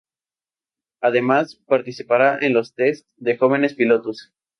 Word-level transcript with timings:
Además, 1.01 1.57
participará 1.67 2.39
en 2.39 2.53
los 2.55 2.73
tests 2.73 3.13
de 3.17 3.37
jóvenes 3.37 3.75
pilotos. 3.75 4.33